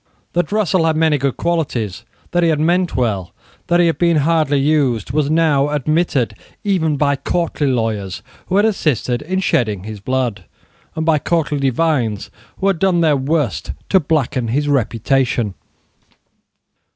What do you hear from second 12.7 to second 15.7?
done their worst to blacken his reputation.